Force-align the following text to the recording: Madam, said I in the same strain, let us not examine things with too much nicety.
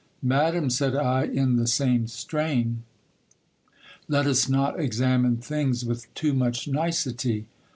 Madam, 0.23 0.67
said 0.71 0.95
I 0.95 1.25
in 1.25 1.57
the 1.57 1.67
same 1.67 2.07
strain, 2.07 2.81
let 4.07 4.25
us 4.25 4.49
not 4.49 4.79
examine 4.79 5.37
things 5.37 5.85
with 5.85 6.11
too 6.15 6.33
much 6.33 6.67
nicety. 6.67 7.45